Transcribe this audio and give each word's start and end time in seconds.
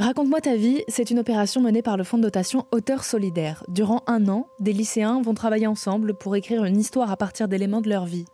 Raconte-moi 0.00 0.40
ta 0.40 0.54
vie, 0.54 0.84
c'est 0.86 1.10
une 1.10 1.18
opération 1.18 1.60
menée 1.60 1.82
par 1.82 1.96
le 1.96 2.04
fonds 2.04 2.18
de 2.18 2.22
dotation 2.22 2.66
Auteurs 2.70 3.02
Solidaires. 3.02 3.64
Durant 3.66 4.04
un 4.06 4.28
an, 4.28 4.46
des 4.60 4.72
lycéens 4.72 5.20
vont 5.20 5.34
travailler 5.34 5.66
ensemble 5.66 6.14
pour 6.14 6.36
écrire 6.36 6.64
une 6.64 6.78
histoire 6.78 7.10
à 7.10 7.16
partir 7.16 7.48
d'éléments 7.48 7.80
de 7.80 7.88
leur 7.88 8.06
vie. 8.06 8.24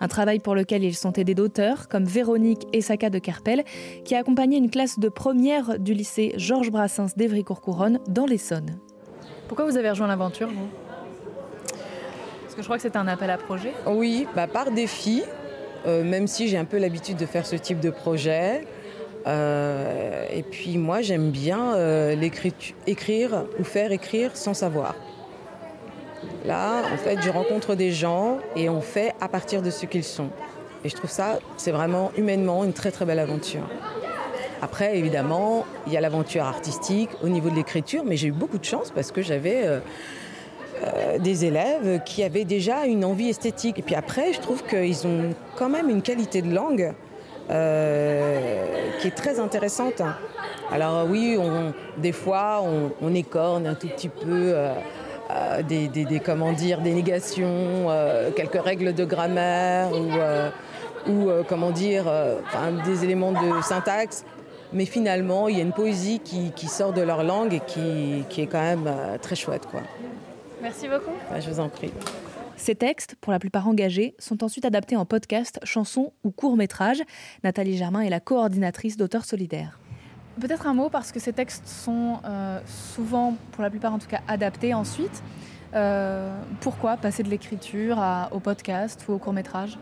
Un 0.00 0.08
travail 0.08 0.38
pour 0.38 0.54
lequel 0.54 0.82
ils 0.82 0.94
sont 0.94 1.12
aidés 1.12 1.34
d'auteurs 1.34 1.90
comme 1.90 2.06
Véronique 2.06 2.66
Essaka 2.72 3.10
de 3.10 3.18
Kerpel, 3.18 3.62
qui 4.06 4.14
a 4.14 4.20
accompagné 4.20 4.56
une 4.56 4.70
classe 4.70 4.98
de 4.98 5.10
première 5.10 5.78
du 5.78 5.92
lycée 5.92 6.32
Georges 6.38 6.70
Brassens 6.70 7.14
d'Evry-Courcouronne 7.14 7.98
dans 8.08 8.24
l'Essonne. 8.24 8.78
Pourquoi 9.48 9.66
vous 9.66 9.76
avez 9.76 9.90
rejoint 9.90 10.06
l'aventure, 10.06 10.48
Parce 12.40 12.54
que 12.54 12.62
je 12.62 12.66
crois 12.66 12.76
que 12.76 12.82
c'était 12.82 12.96
un 12.96 13.06
appel 13.06 13.28
à 13.28 13.36
projet. 13.36 13.74
Oui, 13.84 14.26
bah 14.34 14.46
par 14.46 14.70
défi, 14.70 15.22
euh, 15.84 16.04
même 16.04 16.26
si 16.26 16.48
j'ai 16.48 16.56
un 16.56 16.64
peu 16.64 16.78
l'habitude 16.78 17.18
de 17.18 17.26
faire 17.26 17.44
ce 17.44 17.56
type 17.56 17.80
de 17.80 17.90
projet. 17.90 18.66
Euh, 19.26 20.26
et 20.32 20.42
puis 20.42 20.78
moi, 20.78 21.00
j'aime 21.00 21.30
bien 21.30 21.74
euh, 21.74 22.16
écrire 22.86 23.44
ou 23.58 23.64
faire 23.64 23.92
écrire 23.92 24.36
sans 24.36 24.54
savoir. 24.54 24.94
Là, 26.44 26.82
en 26.92 26.96
fait, 26.96 27.20
je 27.22 27.30
rencontre 27.30 27.74
des 27.74 27.92
gens 27.92 28.38
et 28.56 28.68
on 28.68 28.80
fait 28.80 29.14
à 29.20 29.28
partir 29.28 29.62
de 29.62 29.70
ce 29.70 29.86
qu'ils 29.86 30.04
sont. 30.04 30.28
Et 30.84 30.88
je 30.88 30.96
trouve 30.96 31.10
ça, 31.10 31.38
c'est 31.56 31.70
vraiment 31.70 32.10
humainement 32.16 32.64
une 32.64 32.72
très 32.72 32.90
très 32.90 33.04
belle 33.04 33.20
aventure. 33.20 33.68
Après, 34.60 34.96
évidemment, 34.96 35.64
il 35.86 35.92
y 35.92 35.96
a 35.96 36.00
l'aventure 36.00 36.44
artistique 36.44 37.10
au 37.22 37.28
niveau 37.28 37.50
de 37.50 37.56
l'écriture, 37.56 38.04
mais 38.04 38.16
j'ai 38.16 38.28
eu 38.28 38.32
beaucoup 38.32 38.58
de 38.58 38.64
chance 38.64 38.90
parce 38.92 39.10
que 39.10 39.22
j'avais 39.22 39.64
euh, 40.84 41.18
des 41.18 41.44
élèves 41.44 42.00
qui 42.04 42.24
avaient 42.24 42.44
déjà 42.44 42.86
une 42.86 43.04
envie 43.04 43.28
esthétique. 43.28 43.78
Et 43.78 43.82
puis 43.82 43.94
après, 43.94 44.32
je 44.32 44.40
trouve 44.40 44.64
qu'ils 44.64 45.06
ont 45.06 45.30
quand 45.56 45.68
même 45.68 45.88
une 45.88 46.02
qualité 46.02 46.42
de 46.42 46.52
langue 46.52 46.82
euh, 46.82 47.11
qui 47.48 49.08
est 49.08 49.16
très 49.16 49.40
intéressante. 49.40 50.02
Alors 50.72 51.06
oui, 51.08 51.38
des 51.98 52.12
fois, 52.12 52.64
on, 53.02 53.14
écorne 53.14 53.66
un 53.66 53.74
tout 53.74 53.88
petit 53.88 54.08
peu 54.08 54.52
euh, 54.54 54.72
euh, 55.30 55.62
des, 55.62 56.20
comment 56.24 56.52
dire, 56.52 56.80
négations, 56.80 57.88
quelques 58.34 58.62
règles 58.62 58.94
de 58.94 59.04
grammaire 59.04 59.90
ou, 61.06 61.28
comment 61.48 61.70
dire, 61.70 62.04
des 62.86 63.04
éléments 63.04 63.32
de 63.32 63.62
syntaxe. 63.62 64.24
Mais 64.72 64.86
finalement, 64.86 65.48
il 65.48 65.58
y 65.58 65.60
a 65.60 65.62
une 65.62 65.74
poésie 65.74 66.20
qui, 66.20 66.50
qui 66.52 66.66
sort 66.66 66.94
de 66.94 67.02
leur 67.02 67.22
langue 67.22 67.52
et 67.52 67.60
qui, 67.60 68.24
qui 68.30 68.40
est 68.40 68.46
quand 68.46 68.62
même 68.62 68.90
très 69.20 69.36
chouette. 69.36 69.66
Quoi. 69.70 69.82
Merci 70.62 70.88
beaucoup. 70.88 71.12
je 71.38 71.50
vous 71.50 71.60
en 71.60 71.68
prie. 71.68 71.92
Ces 72.56 72.76
textes, 72.76 73.16
pour 73.20 73.32
la 73.32 73.40
plupart 73.40 73.66
engagés, 73.66 74.14
sont 74.18 74.44
ensuite 74.44 74.64
adaptés 74.64 74.96
en 74.96 75.04
podcast, 75.04 75.58
chansons 75.64 76.12
ou 76.22 76.30
courts-métrages. 76.30 77.02
Nathalie 77.42 77.76
Germain 77.76 78.00
est 78.00 78.10
la 78.10 78.20
coordinatrice 78.20 78.96
d'Auteurs 78.96 79.24
Solidaires. 79.24 79.80
Peut-être 80.40 80.66
un 80.66 80.74
mot 80.74 80.88
parce 80.88 81.10
que 81.10 81.18
ces 81.18 81.32
textes 81.32 81.66
sont 81.66 82.20
euh, 82.24 82.60
souvent, 82.66 83.36
pour 83.50 83.62
la 83.62 83.70
plupart 83.70 83.92
en 83.92 83.98
tout 83.98 84.06
cas, 84.06 84.20
adaptés 84.28 84.72
ensuite. 84.72 85.22
Euh, 85.74 86.32
pourquoi 86.60 86.96
passer 86.96 87.22
de 87.22 87.28
l'écriture 87.28 87.98
au 88.30 88.38
podcast 88.38 89.04
ou 89.08 89.14
au 89.14 89.18
court 89.18 89.32
métrage 89.32 89.78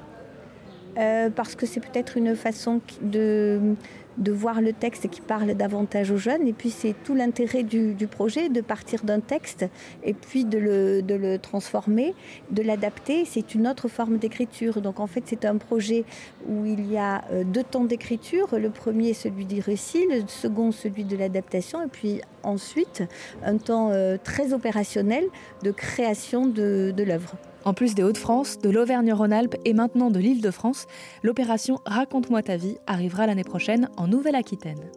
euh, 0.99 1.31
parce 1.31 1.55
que 1.55 1.67
c'est 1.67 1.81
peut-être 1.81 2.17
une 2.17 2.35
façon 2.35 2.81
de, 3.01 3.75
de 4.21 4.33
voir 4.33 4.61
le 4.61 4.73
texte 4.73 5.09
qui 5.09 5.21
parle 5.21 5.55
davantage 5.55 6.11
aux 6.11 6.17
jeunes. 6.17 6.47
Et 6.47 6.53
puis 6.53 6.71
c'est 6.71 6.95
tout 7.05 7.15
l'intérêt 7.15 7.63
du, 7.63 8.07
projet 8.07 8.49
de 8.49 8.61
partir 8.61 9.03
d'un 9.03 9.21
texte 9.21 9.67
et 10.05 10.15
puis 10.15 10.45
de 10.45 10.59
le, 10.59 11.03
de 11.03 11.15
le 11.15 11.39
transformer, 11.39 12.15
de 12.51 12.63
l'adapter. 12.63 13.25
C'est 13.25 13.55
une 13.55 13.67
autre 13.67 13.89
forme 13.89 14.19
d'écriture. 14.19 14.81
Donc 14.81 15.01
en 15.01 15.07
fait 15.07 15.25
c'est 15.27 15.45
un 15.45 15.57
projet 15.57 16.05
où 16.49 16.65
il 16.67 16.91
y 16.91 16.97
a 16.97 17.25
euh, 17.33 17.45
deux 17.45 17.65
temps 17.65 17.85
d'écriture. 17.85 18.59
Le 18.59 18.71
premier 18.71 19.15
celui 19.15 19.47
du 19.47 19.61
récit, 19.61 20.07
le 20.09 20.23
second 20.29 20.71
celui 20.71 21.05
de 21.05 21.17
l'adaptation 21.17 21.83
et 21.83 21.89
puis 21.89 22.21
ensuite 22.43 23.03
un 23.45 23.57
temps 23.57 23.91
euh, 23.91 24.17
très 24.23 24.53
opérationnel 24.53 25.25
de 25.63 25.71
création 25.71 26.47
de, 26.47 26.93
de 26.95 27.03
l'œuvre. 27.03 27.37
En 27.65 27.75
plus 27.75 27.95
des 27.95 28.03
Hauts-de-France, 28.03 28.59
de 28.61 28.71
l'Auvergne-Rhône-Alpes 28.71 29.57
et 29.67 29.75
maintenant 29.75 30.11
de 30.11 30.19
l'Île-de-France, 30.19 30.87
l'opération 31.23 31.79
Raconte-moi 31.85 32.43
ta 32.43 32.57
vie 32.57 32.79
arrivera 32.87 33.27
l'année 33.27 33.45
prochaine 33.45 33.91
en 33.99 34.10
Nouvelle-Aquitaine. 34.11 34.91